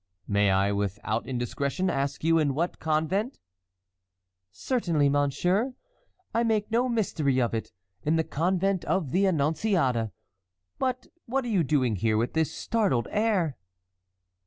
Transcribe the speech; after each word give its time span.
"May 0.27 0.49
I, 0.49 0.71
without 0.71 1.27
indiscretion, 1.27 1.87
ask 1.87 2.23
you 2.23 2.39
in 2.39 2.55
what 2.55 2.79
convent?" 2.79 3.37
"Certainly, 4.51 5.09
monsieur, 5.09 5.75
I 6.33 6.41
make 6.41 6.71
no 6.71 6.89
mystery 6.89 7.39
of 7.39 7.53
it; 7.53 7.71
in 8.01 8.15
the 8.15 8.23
convent 8.23 8.83
of 8.85 9.11
the 9.11 9.25
Annonciade. 9.27 10.09
But 10.79 11.05
what 11.27 11.45
are 11.45 11.49
you 11.49 11.61
doing 11.61 11.97
here 11.97 12.17
with 12.17 12.33
this 12.33 12.51
startled 12.51 13.09
air?" 13.11 13.57